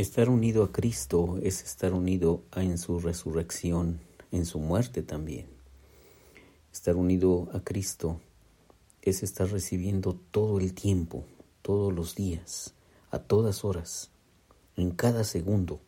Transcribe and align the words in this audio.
Estar 0.00 0.30
unido 0.30 0.64
a 0.64 0.72
Cristo 0.72 1.38
es 1.42 1.62
estar 1.62 1.92
unido 1.92 2.42
en 2.56 2.78
su 2.78 3.00
resurrección, 3.00 4.00
en 4.32 4.46
su 4.46 4.58
muerte 4.58 5.02
también. 5.02 5.46
Estar 6.72 6.96
unido 6.96 7.50
a 7.52 7.60
Cristo 7.60 8.18
es 9.02 9.22
estar 9.22 9.50
recibiendo 9.50 10.14
todo 10.30 10.58
el 10.58 10.72
tiempo, 10.72 11.26
todos 11.60 11.92
los 11.92 12.14
días, 12.14 12.72
a 13.10 13.18
todas 13.18 13.62
horas, 13.62 14.10
en 14.74 14.92
cada 14.92 15.22
segundo, 15.22 15.82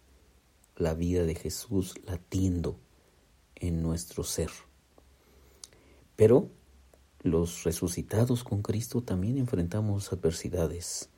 la 0.76 0.92
vida 0.92 1.24
de 1.24 1.34
Jesús 1.34 1.94
latiendo 2.04 2.76
en 3.54 3.82
nuestro 3.82 4.24
ser. 4.24 4.50
Pero 6.16 6.50
los 7.22 7.64
resucitados 7.64 8.44
con 8.44 8.60
Cristo 8.60 9.00
también 9.00 9.38
enfrentamos 9.38 10.12
adversidades. 10.12 11.08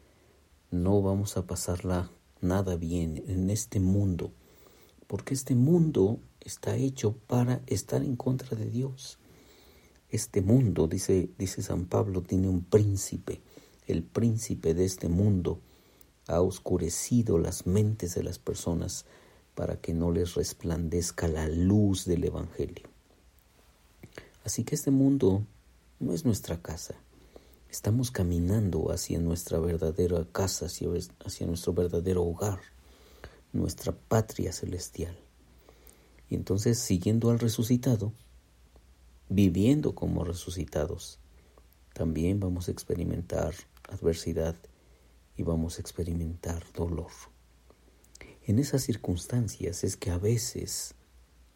No 0.71 1.03
vamos 1.03 1.37
a 1.37 1.45
pasarla 1.45 2.09
nada 2.45 2.77
bien 2.77 3.25
en 3.27 3.51
este 3.51 3.81
mundo, 3.81 4.33
porque 5.07 5.35
este 5.35 5.55
mundo 5.55 6.21
está 6.41 6.77
hecho 6.77 7.17
para 7.27 7.63
estar 7.67 8.03
en 8.03 8.17
contra 8.17 8.57
de 8.57 8.71
Dios. 8.71 9.19
Este 10.11 10.43
mundo, 10.43 10.87
dice, 10.87 11.31
dice 11.39 11.63
San 11.63 11.87
Pablo, 11.87 12.23
tiene 12.23 12.49
un 12.49 12.63
príncipe. 12.63 13.41
El 13.87 14.05
príncipe 14.05 14.75
de 14.75 14.85
este 14.85 15.09
mundo 15.09 15.61
ha 16.29 16.41
oscurecido 16.41 17.39
las 17.39 17.67
mentes 17.67 18.15
de 18.15 18.23
las 18.23 18.39
personas 18.39 19.05
para 19.55 19.77
que 19.77 19.93
no 19.93 20.11
les 20.11 20.35
resplandezca 20.35 21.29
la 21.29 21.49
luz 21.49 22.05
del 22.05 22.25
Evangelio. 22.25 22.89
Así 24.45 24.65
que 24.65 24.75
este 24.75 24.91
mundo 24.91 25.43
no 26.01 26.13
es 26.13 26.25
nuestra 26.25 26.61
casa. 26.61 26.95
Estamos 27.75 28.13
caminando 28.13 28.93
hacia 28.93 29.19
nuestra 29.19 29.59
verdadera 29.59 30.25
casa, 30.31 30.67
hacia, 30.67 30.89
hacia 31.25 31.45
nuestro 31.49 31.73
verdadero 31.73 32.23
hogar, 32.23 32.61
nuestra 33.53 33.91
patria 33.91 34.53
celestial. 34.53 35.19
Y 36.31 36.37
entonces, 36.37 36.79
siguiendo 36.79 37.31
al 37.31 37.41
resucitado, 37.41 38.13
viviendo 39.29 39.93
como 39.97 40.23
resucitados, 40.23 41.19
también 41.95 42.39
vamos 42.39 42.69
a 42.69 42.71
experimentar 42.71 43.53
adversidad 43.89 44.55
y 45.37 45.43
vamos 45.43 45.79
a 45.79 45.81
experimentar 45.81 46.63
dolor. 46.75 47.11
En 48.45 48.61
esas 48.61 48.85
circunstancias 48.85 49.83
es 49.83 49.97
que 49.97 50.13
a 50.13 50.19
veces, 50.19 50.95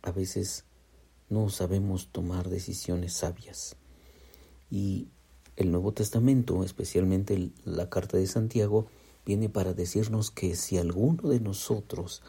a 0.03 0.10
veces 0.10 0.64
no 1.28 1.48
sabemos 1.48 2.08
tomar 2.08 2.48
decisiones 2.48 3.12
sabias. 3.12 3.77
Y 4.69 5.10
el 5.59 5.73
Nuevo 5.73 5.91
Testamento, 5.91 6.62
especialmente 6.62 7.51
la 7.64 7.91
carta 7.91 8.17
de 8.17 8.28
Santiago, 8.28 8.87
viene 9.27 9.48
para 9.48 9.75
decirnos 9.75 10.31
que 10.31 10.55
si 10.55 10.78
alguno 10.78 11.28
de 11.28 11.41
nosotros, 11.41 12.23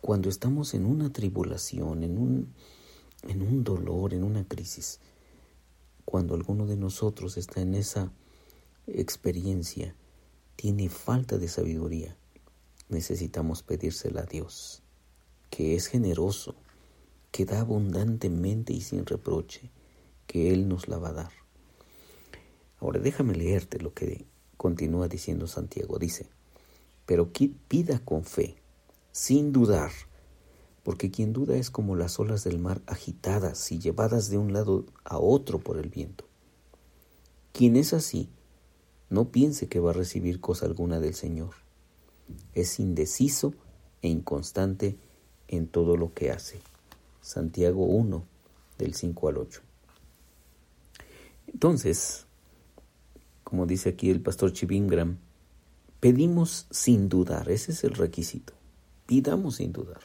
cuando 0.00 0.30
estamos 0.30 0.72
en 0.72 0.86
una 0.86 1.12
tribulación, 1.12 2.02
en 2.04 2.16
un, 2.16 2.54
en 3.28 3.42
un 3.42 3.64
dolor, 3.64 4.14
en 4.14 4.24
una 4.24 4.48
crisis, 4.48 4.98
cuando 6.06 6.34
alguno 6.34 6.66
de 6.66 6.78
nosotros 6.78 7.36
está 7.36 7.60
en 7.60 7.74
esa 7.74 8.10
experiencia, 8.86 9.94
tiene 10.56 10.88
falta 10.88 11.36
de 11.36 11.48
sabiduría, 11.48 12.16
necesitamos 12.88 13.62
pedírsela 13.62 14.22
a 14.22 14.26
Dios, 14.26 14.82
que 15.50 15.74
es 15.74 15.88
generoso, 15.88 16.54
que 17.30 17.44
da 17.44 17.60
abundantemente 17.60 18.72
y 18.72 18.80
sin 18.80 19.04
reproche, 19.04 19.70
que 20.26 20.50
Él 20.50 20.66
nos 20.66 20.88
la 20.88 20.96
va 20.96 21.10
a 21.10 21.12
dar. 21.12 21.43
Ahora 22.80 23.00
déjame 23.00 23.34
leerte 23.34 23.78
lo 23.78 23.94
que 23.94 24.26
continúa 24.56 25.08
diciendo 25.08 25.46
Santiago. 25.46 25.98
Dice, 25.98 26.28
pero 27.06 27.30
pida 27.32 27.98
con 27.98 28.24
fe, 28.24 28.56
sin 29.12 29.52
dudar, 29.52 29.90
porque 30.82 31.10
quien 31.10 31.32
duda 31.32 31.56
es 31.56 31.70
como 31.70 31.96
las 31.96 32.18
olas 32.18 32.44
del 32.44 32.58
mar 32.58 32.82
agitadas 32.86 33.72
y 33.72 33.78
llevadas 33.78 34.30
de 34.30 34.38
un 34.38 34.52
lado 34.52 34.84
a 35.04 35.18
otro 35.18 35.58
por 35.58 35.78
el 35.78 35.88
viento. 35.88 36.26
Quien 37.52 37.76
es 37.76 37.92
así, 37.92 38.28
no 39.10 39.30
piense 39.30 39.68
que 39.68 39.80
va 39.80 39.90
a 39.90 39.94
recibir 39.94 40.40
cosa 40.40 40.66
alguna 40.66 41.00
del 41.00 41.14
Señor. 41.14 41.54
Es 42.52 42.80
indeciso 42.80 43.54
e 44.02 44.08
inconstante 44.08 44.98
en 45.48 45.68
todo 45.68 45.96
lo 45.96 46.12
que 46.14 46.30
hace. 46.30 46.60
Santiago 47.20 47.84
1, 47.84 48.24
del 48.78 48.94
5 48.94 49.28
al 49.28 49.38
8. 49.38 49.60
Entonces, 51.46 52.23
como 53.44 53.66
dice 53.66 53.90
aquí 53.90 54.10
el 54.10 54.20
pastor 54.20 54.52
Chivingram, 54.52 55.18
pedimos 56.00 56.66
sin 56.70 57.08
dudar, 57.08 57.50
ese 57.50 57.72
es 57.72 57.84
el 57.84 57.94
requisito. 57.94 58.54
Pidamos 59.06 59.56
sin 59.56 59.72
dudar. 59.72 60.00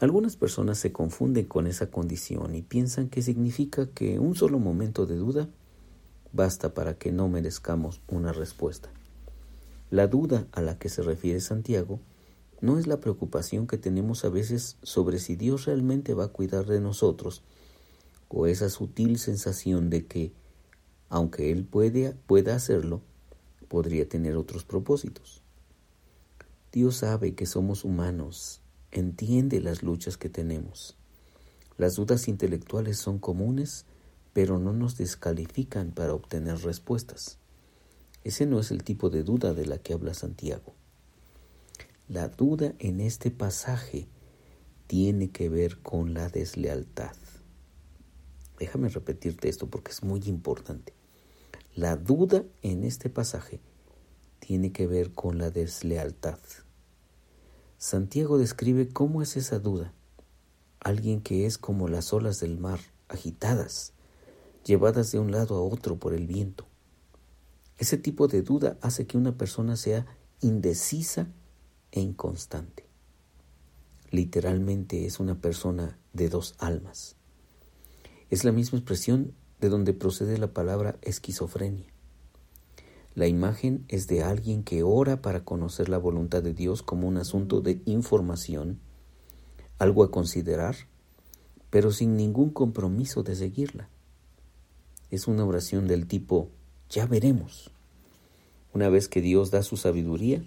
Algunas 0.00 0.36
personas 0.36 0.78
se 0.78 0.90
confunden 0.90 1.44
con 1.44 1.66
esa 1.68 1.90
condición 1.90 2.56
y 2.56 2.62
piensan 2.62 3.08
que 3.08 3.22
significa 3.22 3.86
que 3.86 4.18
un 4.18 4.34
solo 4.34 4.58
momento 4.58 5.06
de 5.06 5.16
duda 5.16 5.48
basta 6.32 6.74
para 6.74 6.94
que 6.94 7.12
no 7.12 7.28
merezcamos 7.28 8.00
una 8.08 8.32
respuesta. 8.32 8.90
La 9.90 10.08
duda 10.08 10.48
a 10.52 10.62
la 10.62 10.78
que 10.78 10.88
se 10.88 11.02
refiere 11.02 11.40
Santiago 11.40 12.00
no 12.60 12.78
es 12.78 12.86
la 12.86 13.00
preocupación 13.00 13.66
que 13.66 13.76
tenemos 13.76 14.24
a 14.24 14.30
veces 14.30 14.78
sobre 14.82 15.18
si 15.18 15.36
Dios 15.36 15.66
realmente 15.66 16.14
va 16.14 16.24
a 16.24 16.28
cuidar 16.28 16.66
de 16.66 16.80
nosotros, 16.80 17.42
o 18.28 18.46
esa 18.46 18.70
sutil 18.70 19.18
sensación 19.18 19.90
de 19.90 20.06
que, 20.06 20.32
aunque 21.12 21.52
Él 21.52 21.64
pueda 21.64 22.54
hacerlo, 22.54 23.02
podría 23.68 24.08
tener 24.08 24.36
otros 24.36 24.64
propósitos. 24.64 25.42
Dios 26.72 26.96
sabe 26.96 27.34
que 27.34 27.44
somos 27.44 27.84
humanos, 27.84 28.62
entiende 28.90 29.60
las 29.60 29.82
luchas 29.82 30.16
que 30.16 30.30
tenemos. 30.30 30.96
Las 31.76 31.96
dudas 31.96 32.28
intelectuales 32.28 32.96
son 32.96 33.18
comunes 33.18 33.84
pero 34.32 34.58
no 34.58 34.72
nos 34.72 34.96
descalifican 34.96 35.90
para 35.90 36.14
obtener 36.14 36.56
respuestas. 36.62 37.36
Ese 38.24 38.46
no 38.46 38.60
es 38.60 38.70
el 38.70 38.82
tipo 38.82 39.10
de 39.10 39.22
duda 39.22 39.52
de 39.52 39.66
la 39.66 39.76
que 39.76 39.92
habla 39.92 40.14
Santiago. 40.14 40.72
La 42.08 42.28
duda 42.28 42.72
en 42.78 43.02
este 43.02 43.30
pasaje 43.30 44.08
tiene 44.86 45.30
que 45.30 45.50
ver 45.50 45.82
con 45.82 46.14
la 46.14 46.30
deslealtad. 46.30 47.12
Déjame 48.58 48.88
repetirte 48.88 49.50
esto 49.50 49.66
porque 49.68 49.90
es 49.90 50.02
muy 50.02 50.22
importante. 50.24 50.94
La 51.74 51.96
duda 51.96 52.44
en 52.60 52.84
este 52.84 53.08
pasaje 53.08 53.58
tiene 54.40 54.72
que 54.72 54.86
ver 54.86 55.12
con 55.12 55.38
la 55.38 55.50
deslealtad. 55.50 56.38
Santiago 57.78 58.36
describe 58.36 58.90
cómo 58.90 59.22
es 59.22 59.38
esa 59.38 59.58
duda. 59.58 59.94
Alguien 60.80 61.22
que 61.22 61.46
es 61.46 61.56
como 61.56 61.88
las 61.88 62.12
olas 62.12 62.40
del 62.40 62.58
mar, 62.58 62.78
agitadas, 63.08 63.94
llevadas 64.66 65.12
de 65.12 65.18
un 65.18 65.32
lado 65.32 65.56
a 65.56 65.62
otro 65.62 65.96
por 65.98 66.12
el 66.12 66.26
viento. 66.26 66.66
Ese 67.78 67.96
tipo 67.96 68.28
de 68.28 68.42
duda 68.42 68.76
hace 68.82 69.06
que 69.06 69.16
una 69.16 69.38
persona 69.38 69.76
sea 69.76 70.04
indecisa 70.42 71.28
e 71.90 72.02
inconstante. 72.02 72.84
Literalmente 74.10 75.06
es 75.06 75.20
una 75.20 75.40
persona 75.40 75.98
de 76.12 76.28
dos 76.28 76.54
almas. 76.58 77.16
Es 78.28 78.44
la 78.44 78.52
misma 78.52 78.78
expresión 78.78 79.34
de 79.62 79.70
donde 79.70 79.94
procede 79.94 80.36
la 80.36 80.48
palabra 80.48 80.98
esquizofrenia. 81.00 81.86
La 83.14 83.26
imagen 83.26 83.86
es 83.88 84.06
de 84.08 84.22
alguien 84.22 84.62
que 84.62 84.82
ora 84.82 85.22
para 85.22 85.44
conocer 85.44 85.88
la 85.88 85.96
voluntad 85.96 86.42
de 86.42 86.52
Dios 86.52 86.82
como 86.82 87.08
un 87.08 87.16
asunto 87.16 87.62
de 87.62 87.80
información, 87.86 88.78
algo 89.78 90.04
a 90.04 90.10
considerar, 90.10 90.76
pero 91.70 91.92
sin 91.92 92.18
ningún 92.18 92.50
compromiso 92.50 93.22
de 93.22 93.36
seguirla 93.36 93.88
es 95.12 95.28
una 95.28 95.44
oración 95.44 95.86
del 95.86 96.06
tipo 96.06 96.48
ya 96.88 97.06
veremos. 97.06 97.70
Una 98.72 98.88
vez 98.88 99.08
que 99.08 99.20
Dios 99.20 99.50
da 99.50 99.62
su 99.62 99.76
sabiduría, 99.76 100.42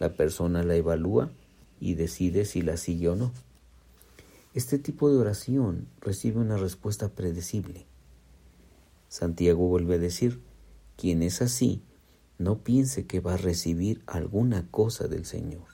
la 0.00 0.14
persona 0.14 0.64
la 0.64 0.74
evalúa 0.74 1.30
y 1.80 1.94
decide 1.94 2.44
si 2.44 2.60
la 2.60 2.76
sigue 2.76 3.08
o 3.08 3.14
no. 3.14 3.32
Este 4.52 4.80
tipo 4.80 5.10
de 5.10 5.16
oración 5.16 5.86
recibe 6.00 6.40
una 6.40 6.56
respuesta 6.56 7.08
predecible. 7.08 7.86
Santiago 9.14 9.68
vuelve 9.68 9.94
a 9.94 9.98
decir, 9.98 10.40
quien 10.96 11.22
es 11.22 11.40
así, 11.40 11.84
no 12.36 12.64
piense 12.64 13.06
que 13.06 13.20
va 13.20 13.34
a 13.34 13.36
recibir 13.36 14.02
alguna 14.06 14.68
cosa 14.72 15.06
del 15.06 15.24
Señor. 15.24 15.68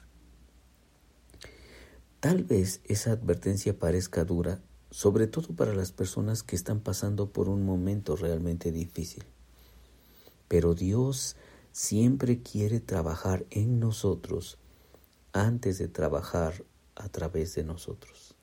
Tal 2.21 2.45
vez 2.45 2.83
esa 2.85 3.13
advertencia 3.13 3.79
parezca 3.79 4.27
dura 4.27 4.61
sobre 4.91 5.27
todo 5.27 5.55
para 5.57 5.73
las 5.73 5.91
personas 5.91 6.43
que 6.43 6.55
están 6.55 6.81
pasando 6.81 7.31
por 7.31 7.49
un 7.49 7.65
momento 7.65 8.15
realmente 8.15 8.73
difícil. 8.73 9.25
Pero 10.47 10.75
Dios 10.75 11.35
siempre 11.73 12.43
quiere 12.43 12.79
trabajar 12.79 13.47
en 13.49 13.81
nosotros 13.81 14.59
antes 15.33 15.79
de 15.79 15.89
trabajar 15.89 16.63
a 16.95 17.09
través 17.09 17.55
de 17.55 17.65
nosotros. 17.65 18.35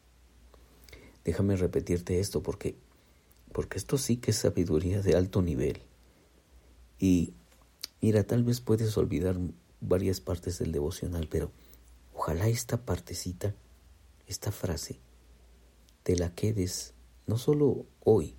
Déjame 1.24 1.56
repetirte 1.56 2.20
esto 2.20 2.42
porque 2.42 2.80
porque 3.58 3.80
esto 3.80 3.98
sí 3.98 4.18
que 4.18 4.30
es 4.30 4.38
sabiduría 4.38 5.02
de 5.02 5.16
alto 5.16 5.42
nivel. 5.42 5.82
Y 7.00 7.34
mira, 8.02 8.24
tal 8.24 8.44
vez 8.44 8.62
puedes 8.62 8.96
olvidar 9.00 9.36
varias 9.82 10.22
partes 10.22 10.60
del 10.60 10.72
devocional, 10.72 11.28
pero 11.28 11.52
ojalá 12.14 12.50
esta 12.50 12.86
partecita, 12.86 13.56
esta 14.28 14.52
frase, 14.52 15.00
te 16.04 16.16
la 16.16 16.36
quedes 16.36 16.94
no 17.26 17.40
solo 17.40 17.88
hoy, 18.04 18.36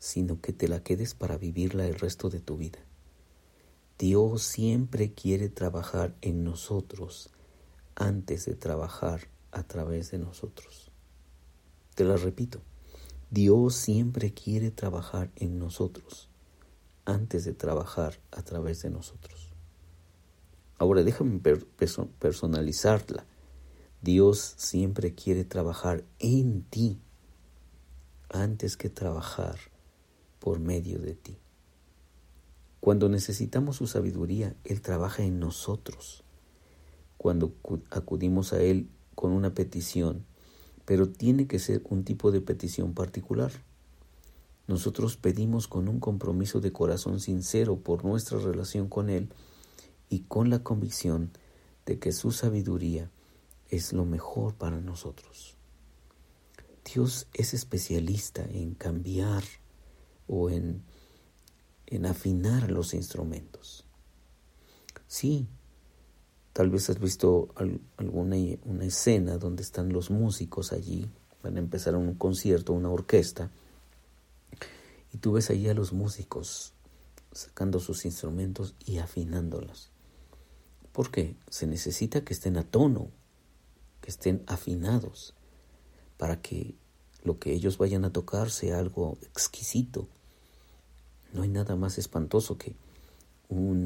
sino 0.00 0.40
que 0.40 0.52
te 0.52 0.66
la 0.66 0.82
quedes 0.82 1.14
para 1.14 1.38
vivirla 1.38 1.86
el 1.86 1.94
resto 1.94 2.28
de 2.28 2.40
tu 2.40 2.56
vida. 2.56 2.80
Dios 3.96 4.42
siempre 4.42 5.12
quiere 5.12 5.50
trabajar 5.50 6.16
en 6.20 6.42
nosotros 6.42 7.30
antes 7.94 8.46
de 8.46 8.56
trabajar 8.56 9.28
a 9.52 9.62
través 9.62 10.10
de 10.10 10.18
nosotros. 10.18 10.90
Te 11.94 12.02
la 12.02 12.16
repito, 12.16 12.60
Dios 13.32 13.76
siempre 13.76 14.34
quiere 14.34 14.70
trabajar 14.70 15.30
en 15.36 15.58
nosotros 15.58 16.28
antes 17.06 17.46
de 17.46 17.54
trabajar 17.54 18.20
a 18.30 18.42
través 18.42 18.82
de 18.82 18.90
nosotros. 18.90 19.54
Ahora 20.76 21.02
déjame 21.02 21.40
personalizarla. 22.18 23.24
Dios 24.02 24.52
siempre 24.58 25.14
quiere 25.14 25.46
trabajar 25.46 26.04
en 26.18 26.64
ti 26.64 27.00
antes 28.28 28.76
que 28.76 28.90
trabajar 28.90 29.56
por 30.38 30.60
medio 30.60 30.98
de 30.98 31.14
ti. 31.14 31.38
Cuando 32.80 33.08
necesitamos 33.08 33.76
su 33.76 33.86
sabiduría, 33.86 34.54
Él 34.62 34.82
trabaja 34.82 35.22
en 35.22 35.40
nosotros. 35.40 36.22
Cuando 37.16 37.54
acudimos 37.88 38.52
a 38.52 38.60
Él 38.60 38.90
con 39.14 39.32
una 39.32 39.54
petición, 39.54 40.26
pero 40.84 41.08
tiene 41.08 41.46
que 41.46 41.58
ser 41.58 41.82
un 41.88 42.04
tipo 42.04 42.30
de 42.30 42.40
petición 42.40 42.94
particular. 42.94 43.52
Nosotros 44.66 45.16
pedimos 45.16 45.68
con 45.68 45.88
un 45.88 46.00
compromiso 46.00 46.60
de 46.60 46.72
corazón 46.72 47.20
sincero 47.20 47.78
por 47.78 48.04
nuestra 48.04 48.38
relación 48.38 48.88
con 48.88 49.10
Él 49.10 49.28
y 50.08 50.20
con 50.20 50.50
la 50.50 50.62
convicción 50.62 51.30
de 51.86 51.98
que 51.98 52.12
su 52.12 52.32
sabiduría 52.32 53.10
es 53.68 53.92
lo 53.92 54.04
mejor 54.04 54.54
para 54.54 54.80
nosotros. 54.80 55.56
Dios 56.84 57.26
es 57.32 57.54
especialista 57.54 58.44
en 58.44 58.74
cambiar 58.74 59.42
o 60.26 60.50
en, 60.50 60.82
en 61.86 62.06
afinar 62.06 62.70
los 62.70 62.94
instrumentos. 62.94 63.86
Sí, 65.06 65.46
tal 66.52 66.70
vez 66.70 66.90
has 66.90 67.00
visto 67.00 67.48
alguna 67.96 68.36
una 68.64 68.84
escena 68.84 69.38
donde 69.38 69.62
están 69.62 69.92
los 69.92 70.10
músicos 70.10 70.72
allí, 70.72 71.08
van 71.42 71.56
a 71.56 71.60
empezar 71.60 71.96
un 71.96 72.14
concierto, 72.14 72.72
una 72.72 72.90
orquesta, 72.90 73.50
y 75.12 75.18
tú 75.18 75.32
ves 75.32 75.50
allí 75.50 75.68
a 75.68 75.74
los 75.74 75.92
músicos 75.92 76.72
sacando 77.32 77.80
sus 77.80 78.04
instrumentos 78.04 78.74
y 78.84 78.98
afinándolos. 78.98 79.90
Porque 80.92 81.36
se 81.48 81.66
necesita 81.66 82.22
que 82.22 82.34
estén 82.34 82.56
a 82.56 82.64
tono, 82.64 83.08
que 84.00 84.10
estén 84.10 84.42
afinados, 84.46 85.34
para 86.18 86.40
que 86.40 86.74
lo 87.24 87.38
que 87.38 87.52
ellos 87.52 87.78
vayan 87.78 88.04
a 88.04 88.12
tocar 88.12 88.50
sea 88.50 88.78
algo 88.78 89.18
exquisito. 89.22 90.08
No 91.32 91.42
hay 91.42 91.48
nada 91.48 91.76
más 91.76 91.98
espantoso 91.98 92.58
que 92.58 92.74
un, 93.48 93.81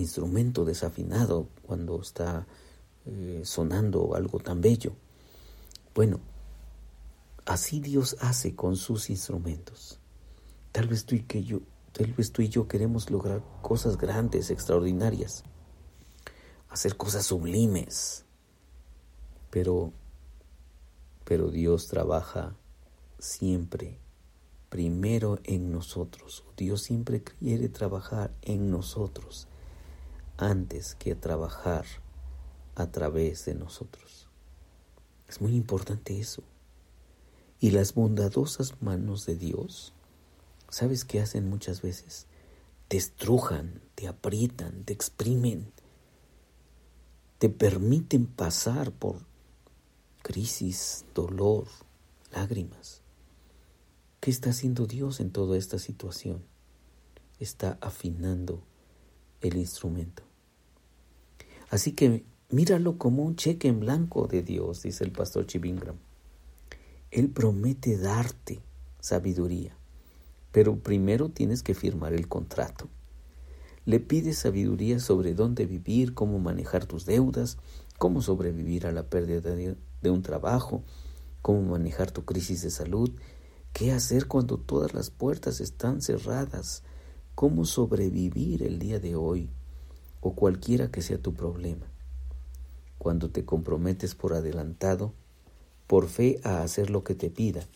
instrumento 0.00 0.64
desafinado 0.64 1.48
cuando 1.66 2.00
está 2.00 2.46
eh, 3.06 3.42
sonando 3.44 4.14
algo 4.14 4.38
tan 4.40 4.60
bello. 4.60 4.92
Bueno, 5.94 6.20
así 7.46 7.80
Dios 7.80 8.16
hace 8.20 8.54
con 8.54 8.76
sus 8.76 9.10
instrumentos. 9.10 9.98
Tal 10.72 10.88
vez 10.88 11.04
tú 11.04 11.14
y 11.14 11.22
que 11.22 11.42
yo, 11.42 11.60
tal 11.92 12.12
vez 12.12 12.32
tú 12.32 12.42
y 12.42 12.48
yo 12.48 12.68
queremos 12.68 13.10
lograr 13.10 13.42
cosas 13.62 13.96
grandes, 13.96 14.50
extraordinarias 14.50 15.44
hacer 16.70 16.96
cosas 16.96 17.26
sublimes. 17.26 18.24
Pero, 19.50 19.92
pero 21.24 21.50
Dios 21.50 21.88
trabaja 21.88 22.56
siempre 23.18 23.98
primero 24.68 25.40
en 25.42 25.72
nosotros. 25.72 26.44
Dios 26.56 26.82
siempre 26.82 27.22
quiere 27.22 27.68
trabajar 27.68 28.32
en 28.42 28.70
nosotros 28.70 29.48
antes 30.40 30.94
que 30.94 31.14
trabajar 31.14 31.84
a 32.74 32.90
través 32.90 33.44
de 33.44 33.54
nosotros. 33.54 34.26
Es 35.28 35.40
muy 35.40 35.54
importante 35.54 36.18
eso. 36.18 36.42
Y 37.60 37.72
las 37.72 37.94
bondadosas 37.94 38.80
manos 38.80 39.26
de 39.26 39.36
Dios, 39.36 39.92
¿sabes 40.70 41.04
qué 41.04 41.20
hacen 41.20 41.48
muchas 41.50 41.82
veces? 41.82 42.26
Te 42.88 42.96
estrujan, 42.96 43.82
te 43.94 44.08
aprietan, 44.08 44.84
te 44.84 44.94
exprimen, 44.94 45.70
te 47.38 47.50
permiten 47.50 48.26
pasar 48.26 48.92
por 48.92 49.18
crisis, 50.22 51.04
dolor, 51.14 51.66
lágrimas. 52.32 53.02
¿Qué 54.20 54.30
está 54.30 54.50
haciendo 54.50 54.86
Dios 54.86 55.20
en 55.20 55.32
toda 55.32 55.58
esta 55.58 55.78
situación? 55.78 56.42
Está 57.38 57.78
afinando 57.82 58.62
el 59.42 59.56
instrumento. 59.56 60.29
Así 61.70 61.92
que 61.92 62.24
míralo 62.50 62.98
como 62.98 63.22
un 63.22 63.36
cheque 63.36 63.68
en 63.68 63.78
blanco 63.78 64.26
de 64.26 64.42
Dios, 64.42 64.82
dice 64.82 65.04
el 65.04 65.12
pastor 65.12 65.46
Chivingram. 65.46 65.96
Él 67.12 67.30
promete 67.30 67.96
darte 67.96 68.60
sabiduría, 68.98 69.76
pero 70.50 70.80
primero 70.80 71.28
tienes 71.28 71.62
que 71.62 71.74
firmar 71.74 72.12
el 72.12 72.26
contrato. 72.28 72.88
Le 73.84 74.00
pides 74.00 74.38
sabiduría 74.38 74.98
sobre 74.98 75.34
dónde 75.34 75.64
vivir, 75.64 76.12
cómo 76.12 76.40
manejar 76.40 76.86
tus 76.86 77.06
deudas, 77.06 77.56
cómo 77.98 78.20
sobrevivir 78.20 78.86
a 78.86 78.92
la 78.92 79.04
pérdida 79.08 79.54
de, 79.54 80.10
un 80.10 80.22
trabajo, 80.22 80.82
cómo 81.40 81.62
manejar 81.62 82.10
tu 82.10 82.24
crisis 82.24 82.62
de 82.62 82.70
salud, 82.70 83.12
qué 83.72 83.92
hacer 83.92 84.26
cuando 84.26 84.58
todas 84.58 84.92
las 84.92 85.10
puertas 85.10 85.60
están 85.60 86.02
cerradas, 86.02 86.82
cómo 87.36 87.64
sobrevivir 87.64 88.64
el 88.64 88.80
día 88.80 88.98
de 88.98 89.14
hoy 89.14 89.50
o 90.20 90.34
cualquiera 90.34 90.90
que 90.90 91.02
sea 91.02 91.18
tu 91.18 91.34
problema. 91.34 91.86
Cuando 92.98 93.30
te 93.30 93.44
comprometes 93.44 94.14
por 94.14 94.34
adelantado, 94.34 95.14
por 95.86 96.08
fe 96.08 96.40
a 96.44 96.62
hacer 96.62 96.90
lo 96.90 97.02
que 97.02 97.14
te 97.14 97.30
pida, 97.30 97.66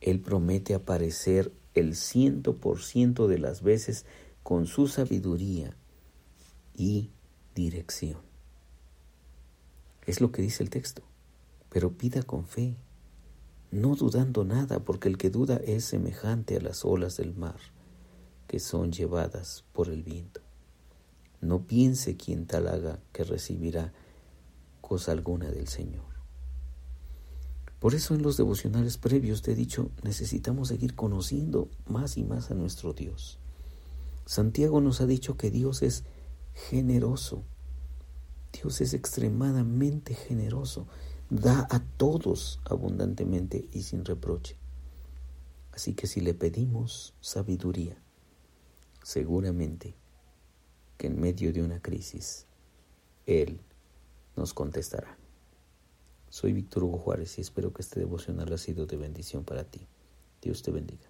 Él 0.00 0.20
promete 0.20 0.74
aparecer 0.74 1.52
el 1.74 1.94
ciento 1.94 2.56
por 2.56 2.82
ciento 2.82 3.28
de 3.28 3.38
las 3.38 3.62
veces 3.62 4.06
con 4.42 4.66
su 4.66 4.88
sabiduría 4.88 5.76
y 6.74 7.10
dirección. 7.54 8.20
Es 10.06 10.20
lo 10.20 10.32
que 10.32 10.40
dice 10.40 10.62
el 10.62 10.70
texto, 10.70 11.02
pero 11.68 11.92
pida 11.92 12.22
con 12.22 12.46
fe, 12.46 12.76
no 13.70 13.94
dudando 13.94 14.44
nada, 14.44 14.80
porque 14.80 15.08
el 15.08 15.18
que 15.18 15.28
duda 15.28 15.60
es 15.64 15.84
semejante 15.84 16.56
a 16.56 16.60
las 16.60 16.84
olas 16.86 17.18
del 17.18 17.34
mar, 17.34 17.60
que 18.46 18.58
son 18.58 18.90
llevadas 18.90 19.64
por 19.74 19.90
el 19.90 20.02
viento. 20.02 20.47
No 21.40 21.62
piense 21.66 22.16
quien 22.16 22.46
tal 22.46 22.68
haga 22.68 22.98
que 23.12 23.24
recibirá 23.24 23.92
cosa 24.80 25.12
alguna 25.12 25.50
del 25.50 25.68
Señor. 25.68 26.04
Por 27.78 27.94
eso 27.94 28.14
en 28.14 28.22
los 28.22 28.36
devocionales 28.36 28.98
previos 28.98 29.42
te 29.42 29.52
he 29.52 29.54
dicho, 29.54 29.90
necesitamos 30.02 30.68
seguir 30.68 30.96
conociendo 30.96 31.68
más 31.86 32.16
y 32.16 32.24
más 32.24 32.50
a 32.50 32.54
nuestro 32.54 32.92
Dios. 32.92 33.38
Santiago 34.26 34.80
nos 34.80 35.00
ha 35.00 35.06
dicho 35.06 35.36
que 35.36 35.50
Dios 35.50 35.82
es 35.82 36.04
generoso. 36.54 37.44
Dios 38.52 38.80
es 38.80 38.94
extremadamente 38.94 40.14
generoso. 40.14 40.88
Da 41.30 41.68
a 41.70 41.80
todos 41.80 42.60
abundantemente 42.64 43.68
y 43.72 43.82
sin 43.82 44.04
reproche. 44.04 44.56
Así 45.72 45.94
que 45.94 46.08
si 46.08 46.20
le 46.20 46.34
pedimos 46.34 47.14
sabiduría, 47.20 47.96
seguramente 49.04 49.94
que 50.98 51.06
en 51.06 51.18
medio 51.18 51.52
de 51.52 51.62
una 51.62 51.80
crisis, 51.80 52.44
Él 53.24 53.60
nos 54.36 54.52
contestará. 54.52 55.16
Soy 56.28 56.52
Víctor 56.52 56.84
Hugo 56.84 56.98
Juárez 56.98 57.38
y 57.38 57.40
espero 57.40 57.72
que 57.72 57.82
este 57.82 58.00
devocional 58.00 58.52
ha 58.52 58.58
sido 58.58 58.84
de 58.84 58.96
bendición 58.96 59.44
para 59.44 59.64
ti. 59.64 59.86
Dios 60.42 60.62
te 60.62 60.70
bendiga. 60.70 61.08